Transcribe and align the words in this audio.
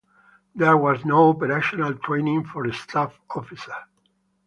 There 0.55 0.75
was 0.77 1.05
no 1.05 1.29
operational 1.29 1.93
training 1.93 2.45
for 2.45 2.73
staff 2.73 3.19
officers. 3.29 3.71